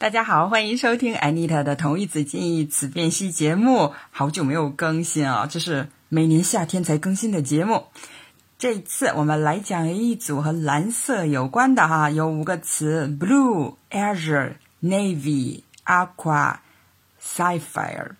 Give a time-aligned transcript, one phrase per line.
[0.00, 3.92] 大家好，欢迎收听 Anita 的同义词近义词辨析节目。
[4.12, 7.86] 好久没有更新啊，这是每年夏天才更新的节目。
[8.58, 16.58] 这一次我们来讲一组和蓝色有关的哈，有五个词：blue、azure、navy、aqua、
[17.20, 18.12] sapphire。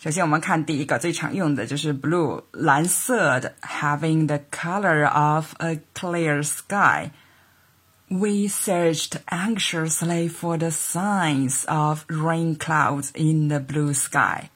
[0.00, 7.12] 首先我们看第一个最常用的就是 blue，蓝色的，having the color of a clear sky。
[8.09, 14.51] We searched anxiously for the signs of rain clouds in the blue sky.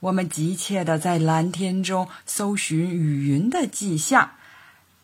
[0.00, 4.30] 我们急切地在蓝天中搜寻雨云的迹象。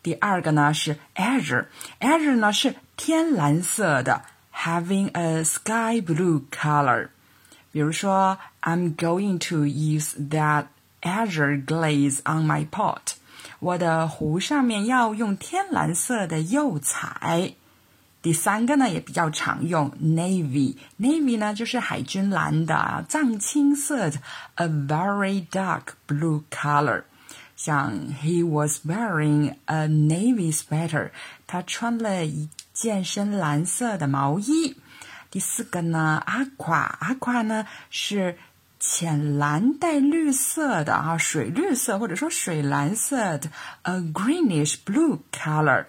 [0.01, 7.09] 第二个呢是 azure，azure 呢是天蓝色的，having a sky blue color。
[7.71, 10.65] 比如说，I'm going to use that
[11.01, 13.13] azure glaze on my pot。
[13.59, 17.53] 我的壶上面要用天蓝色的釉彩。
[18.20, 24.18] 第三个呢也比较常用，navy，navy 呢就是海军蓝的藏青色的
[24.56, 27.04] ，a very dark blue color。
[27.56, 31.10] 像 he was wearing a navy sweater，
[31.46, 34.76] 他穿了一件深蓝色的毛衣。
[35.30, 38.36] 第四个呢，aqua，aqua 呢是
[38.80, 43.50] 浅蓝带绿色的啊，水绿色或者说水蓝色的
[43.82, 45.86] ，a greenish blue color。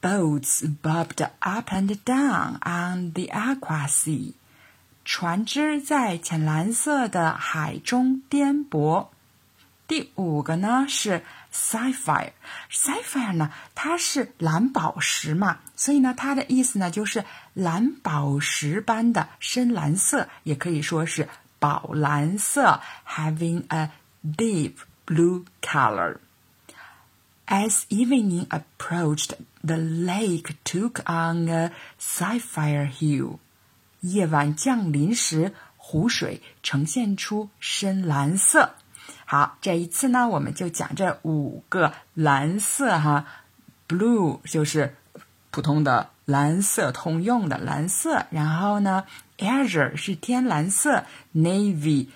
[0.00, 4.34] Boats bobbed up and down on the aqua sea。
[5.04, 9.08] 船只在浅蓝色的海中颠簸。
[9.88, 12.32] 第五个呢是 sapphire。
[12.70, 23.90] sapphire 呢，它是蓝宝石嘛，所以呢，它的意思呢就是蓝宝石般的深蓝色，也可以说是宝蓝色，having a
[24.36, 24.74] deep
[25.06, 26.18] blue color。
[27.50, 29.32] As evening approached,
[29.64, 33.38] the lake took on a sapphire hue.
[34.00, 38.74] 夜晚降临时，湖水呈现出深蓝色。
[39.24, 43.24] 好，这一次呢，我们就讲这五个蓝色哈。
[43.88, 44.94] Blue 就是
[45.50, 48.26] 普通的蓝色，通用的蓝色。
[48.30, 49.04] 然后呢
[49.38, 52.08] ，Azure 是天蓝色，Navy。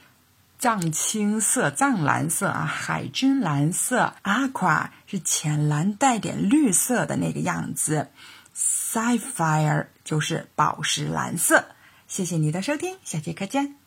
[0.63, 8.11] 藏青色、藏蓝色啊，海军蓝色，aqua 是浅蓝带点绿色的那个样子
[8.55, 11.65] ，sapphire 就是宝石蓝色。
[12.07, 13.82] 谢谢你的收听，下节课见。